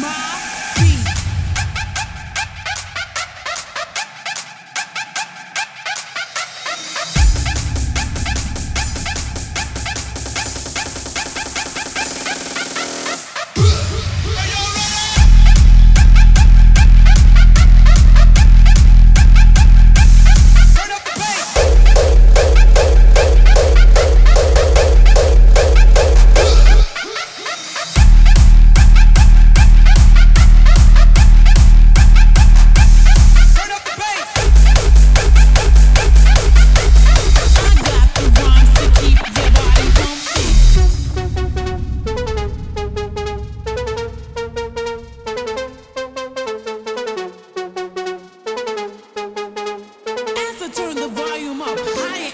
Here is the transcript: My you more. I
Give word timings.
My 0.00 0.31
you 51.52 51.58
more. 51.58 51.68
I 51.68 52.31